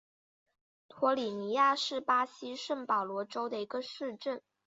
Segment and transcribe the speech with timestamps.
[0.87, 4.41] 托里尼亚是巴西圣保罗州的一个市镇。